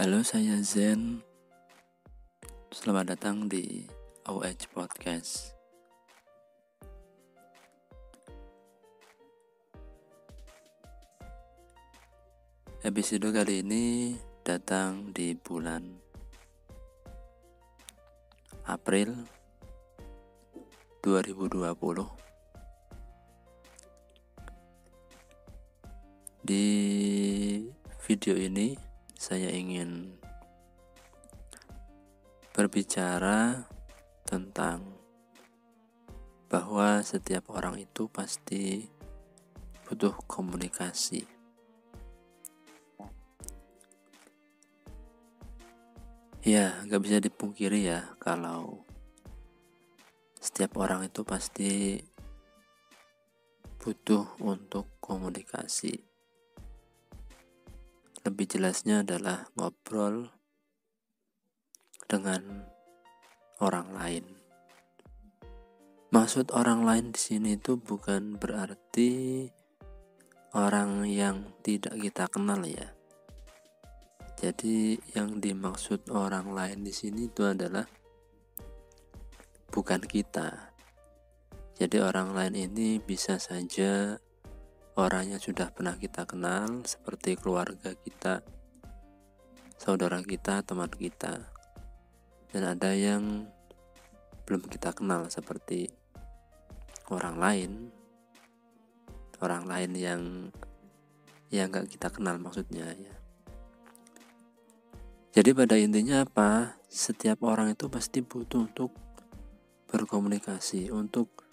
[0.00, 1.20] Halo, saya Zen.
[2.72, 3.84] Selamat datang di
[4.24, 5.52] OH Podcast.
[12.80, 15.84] Episode kali ini datang di bulan
[18.72, 19.28] April
[21.04, 21.76] 2020.
[26.40, 26.64] Di
[28.08, 28.89] video ini
[29.20, 30.16] saya ingin
[32.56, 33.68] berbicara
[34.24, 34.96] tentang
[36.48, 38.88] bahwa setiap orang itu pasti
[39.84, 41.28] butuh komunikasi.
[46.40, 48.88] Ya, nggak bisa dipungkiri ya kalau
[50.40, 52.00] setiap orang itu pasti
[53.76, 56.09] butuh untuk komunikasi.
[58.30, 60.30] Lebih jelasnya adalah ngobrol
[62.06, 62.62] dengan
[63.58, 64.22] orang lain.
[66.14, 69.50] Maksud orang lain di sini itu bukan berarti
[70.54, 72.94] orang yang tidak kita kenal ya.
[74.38, 77.90] Jadi yang dimaksud orang lain di sini itu adalah
[79.74, 80.70] bukan kita.
[81.74, 84.22] Jadi orang lain ini bisa saja
[84.98, 88.42] orang yang sudah pernah kita kenal seperti keluarga kita,
[89.78, 91.50] saudara kita, teman kita.
[92.50, 93.46] Dan ada yang
[94.42, 95.86] belum kita kenal seperti
[97.10, 97.72] orang lain,
[99.38, 100.22] orang lain yang
[101.50, 103.14] yang nggak kita kenal maksudnya ya.
[105.30, 106.74] Jadi pada intinya apa?
[106.90, 108.90] Setiap orang itu pasti butuh untuk
[109.86, 111.49] berkomunikasi, untuk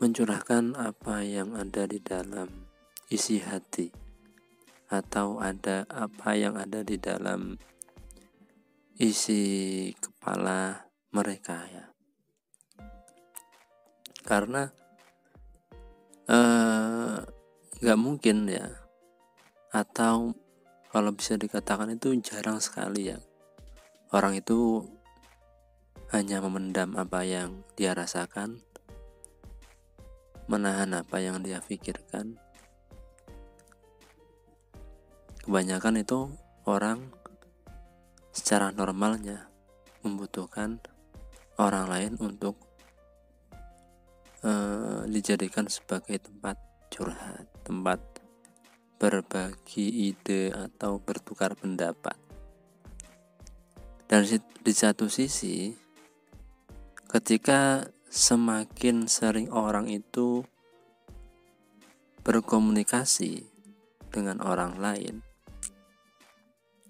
[0.00, 2.48] mencurahkan apa yang ada di dalam
[3.12, 3.92] isi hati
[4.88, 7.60] atau ada apa yang ada di dalam
[8.96, 11.84] isi kepala mereka ya.
[14.24, 14.72] Karena
[16.24, 17.16] eh,
[17.84, 18.72] nggak uh, mungkin ya.
[19.70, 20.32] Atau
[20.88, 23.20] kalau bisa dikatakan itu jarang sekali ya.
[24.16, 24.80] Orang itu
[26.10, 28.69] hanya memendam apa yang dia rasakan
[30.50, 32.34] menahan apa yang dia pikirkan.
[35.46, 36.26] Kebanyakan itu
[36.66, 37.06] orang
[38.34, 39.46] secara normalnya
[40.02, 40.82] membutuhkan
[41.54, 42.58] orang lain untuk
[44.42, 46.58] uh, dijadikan sebagai tempat
[46.90, 48.02] curhat, tempat
[48.98, 52.18] berbagi ide atau bertukar pendapat.
[54.10, 54.26] Dan
[54.66, 55.70] di satu sisi,
[57.06, 60.42] ketika semakin sering orang itu
[62.26, 63.46] berkomunikasi
[64.10, 65.22] dengan orang lain,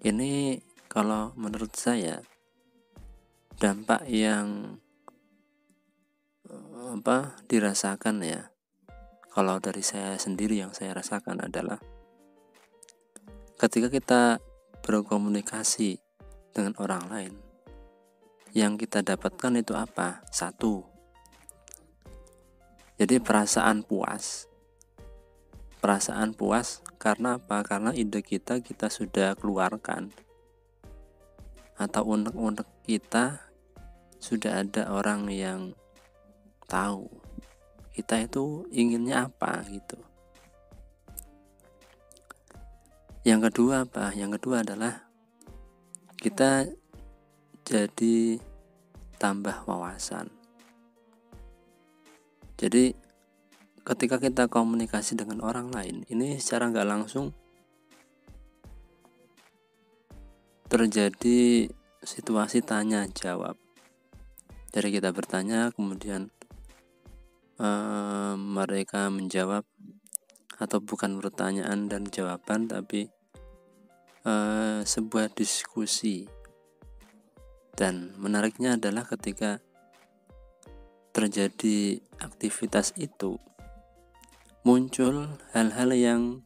[0.00, 2.24] ini kalau menurut saya
[3.60, 4.80] dampak yang
[6.48, 8.48] eh, apa dirasakan ya.
[9.30, 11.78] Kalau dari saya sendiri yang saya rasakan adalah
[13.60, 14.22] ketika kita
[14.82, 16.02] berkomunikasi
[16.50, 17.34] dengan orang lain
[18.50, 20.26] yang kita dapatkan itu apa?
[20.34, 20.82] Satu
[23.00, 24.44] jadi perasaan puas.
[25.80, 27.64] Perasaan puas karena apa?
[27.64, 30.12] Karena ide kita kita sudah keluarkan.
[31.80, 33.40] Atau unek-unek kita
[34.20, 35.72] sudah ada orang yang
[36.68, 37.08] tahu
[37.96, 39.96] kita itu inginnya apa gitu.
[43.24, 44.12] Yang kedua apa?
[44.12, 45.08] Yang kedua adalah
[46.20, 46.68] kita
[47.64, 48.36] jadi
[49.16, 50.39] tambah wawasan
[52.60, 52.92] jadi
[53.80, 57.32] ketika kita komunikasi dengan orang lain ini secara nggak langsung
[60.68, 61.66] terjadi
[62.04, 63.56] situasi tanya jawab
[64.70, 66.28] dari kita bertanya kemudian
[67.58, 69.64] uh, mereka menjawab
[70.60, 73.08] atau bukan pertanyaan dan jawaban tapi
[74.28, 76.28] uh, sebuah diskusi.
[77.72, 79.56] Dan menariknya adalah ketika
[81.16, 82.04] terjadi
[82.40, 83.36] aktivitas itu
[84.64, 86.40] muncul hal-hal yang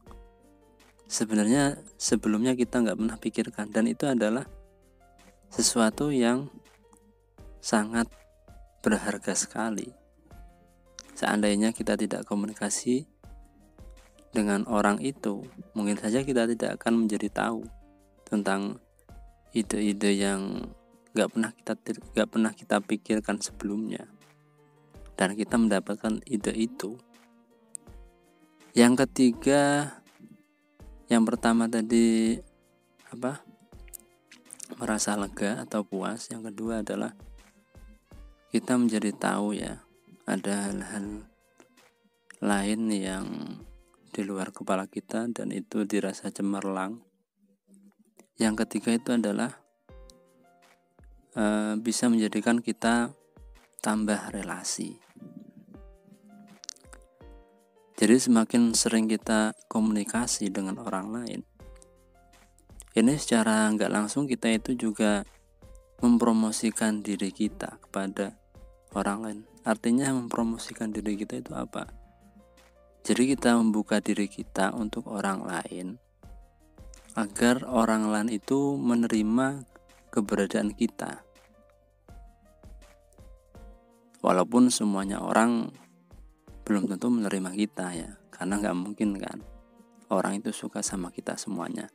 [1.07, 3.71] sebenarnya sebelumnya kita nggak pernah pikirkan.
[3.71, 4.43] Dan itu adalah
[5.47, 6.51] sesuatu yang
[7.63, 8.11] sangat
[8.83, 9.87] berharga sekali.
[11.15, 13.07] Seandainya kita tidak komunikasi
[14.35, 17.63] dengan orang itu mungkin saja kita tidak akan menjadi tahu
[18.27, 18.83] tentang
[19.55, 20.59] ide-ide yang
[21.15, 21.73] nggak pernah kita
[22.11, 24.03] nggak pernah kita pikirkan sebelumnya
[25.15, 26.99] dan kita mendapatkan ide itu.
[28.75, 29.95] Yang ketiga,
[31.07, 32.35] yang pertama tadi
[33.11, 33.55] apa?
[34.75, 37.15] merasa lega atau puas yang kedua adalah
[38.51, 39.85] kita menjadi tahu ya
[40.25, 41.29] ada hal-hal
[42.43, 43.27] lain yang
[44.11, 46.99] di luar kepala kita dan itu dirasa cemerlang
[48.35, 49.63] yang ketiga itu adalah
[51.35, 53.15] e, bisa menjadikan kita
[53.83, 55.01] tambah relasi
[57.95, 61.41] jadi semakin sering kita komunikasi dengan orang lain
[62.95, 65.27] ini secara nggak langsung kita itu juga
[65.99, 68.39] mempromosikan diri kita kepada
[68.95, 69.39] orang lain.
[69.67, 71.91] Artinya mempromosikan diri kita itu apa?
[73.03, 75.99] Jadi kita membuka diri kita untuk orang lain
[77.19, 79.67] agar orang lain itu menerima
[80.15, 81.24] keberadaan kita.
[84.25, 85.69] Walaupun semuanya orang
[86.65, 89.37] belum tentu menerima kita ya, karena nggak mungkin kan
[90.09, 91.93] orang itu suka sama kita semuanya.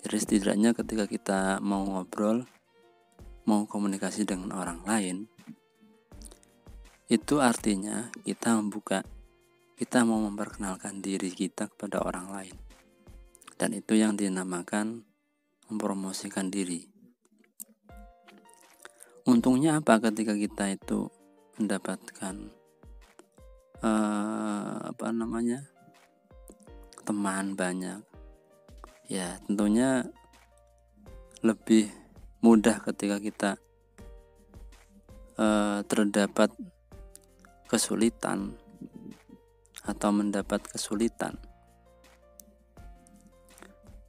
[0.00, 2.48] Jadi setidaknya ketika kita mau ngobrol,
[3.44, 5.28] mau komunikasi dengan orang lain,
[7.12, 9.04] itu artinya kita membuka,
[9.76, 12.56] kita mau memperkenalkan diri kita kepada orang lain.
[13.60, 15.04] Dan itu yang dinamakan
[15.68, 16.91] mempromosikan diri.
[19.22, 21.06] Untungnya apa ketika kita itu
[21.62, 22.50] mendapatkan
[23.86, 25.62] uh, apa namanya
[27.06, 28.02] teman banyak
[29.06, 30.06] ya tentunya
[31.42, 31.90] lebih
[32.42, 33.50] mudah ketika kita
[35.38, 36.50] uh, terdapat
[37.70, 38.58] kesulitan
[39.82, 41.38] atau mendapat kesulitan.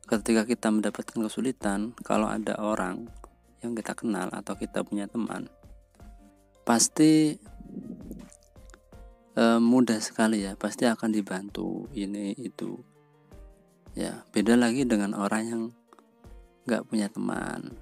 [0.05, 3.09] Ketika kita mendapatkan kesulitan, kalau ada orang
[3.63, 5.47] yang kita kenal atau kita punya teman,
[6.67, 7.39] pasti
[9.39, 12.77] uh, mudah sekali ya, pasti akan dibantu ini itu.
[13.93, 15.63] Ya beda lagi dengan orang yang
[16.67, 17.77] nggak punya teman.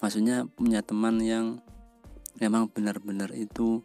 [0.00, 1.58] Maksudnya punya teman yang
[2.38, 3.80] memang benar-benar itu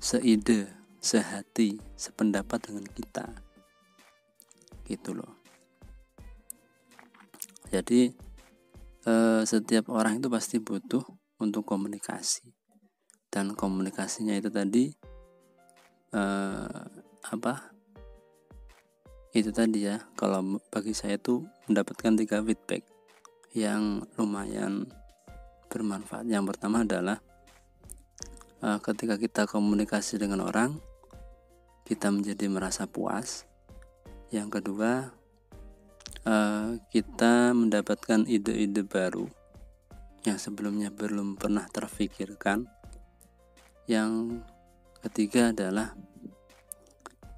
[0.00, 0.68] seide
[1.00, 3.26] sehati sependapat dengan kita.
[4.86, 5.40] Gitu loh.
[7.70, 8.29] Jadi
[9.06, 11.04] eh, setiap orang itu pasti butuh
[11.40, 12.52] untuk komunikasi.
[13.30, 14.90] Dan komunikasinya itu tadi
[16.16, 16.82] eh,
[17.30, 17.54] apa?
[19.30, 22.82] Itu tadi ya kalau bagi saya itu mendapatkan tiga feedback
[23.54, 24.90] yang lumayan
[25.70, 26.26] bermanfaat.
[26.26, 27.22] Yang pertama adalah
[28.62, 30.78] uh, ketika kita komunikasi dengan orang
[31.86, 33.46] kita menjadi merasa puas.
[34.30, 35.10] Yang kedua
[36.26, 39.28] uh, kita mendapatkan ide-ide baru
[40.24, 42.68] yang sebelumnya belum pernah terfikirkan.
[43.88, 44.44] Yang
[45.00, 45.96] ketiga adalah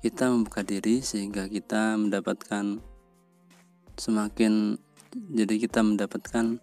[0.02, 2.82] kita membuka diri sehingga kita mendapatkan
[3.94, 4.74] semakin
[5.14, 6.58] jadi kita mendapatkan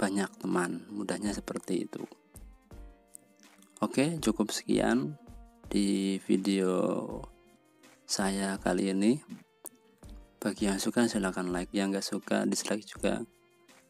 [0.00, 2.02] banyak teman mudahnya seperti itu.
[3.84, 5.20] Oke cukup sekian
[5.68, 7.20] di video
[8.08, 9.43] saya kali ini
[10.44, 13.24] bagi yang suka silahkan like yang gak suka dislike juga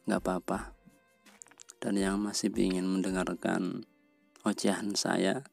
[0.07, 0.71] nggak apa-apa
[1.83, 3.83] dan yang masih ingin mendengarkan
[4.47, 5.43] ocehan saya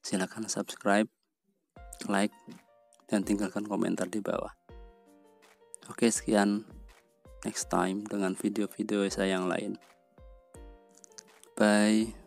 [0.00, 1.12] silahkan subscribe
[2.08, 2.32] like,
[3.10, 4.54] dan tinggalkan komentar di bawah.
[5.90, 6.64] Oke, sekian.
[7.42, 9.80] Next time dengan video-video saya yang lain.
[11.56, 12.19] Bye.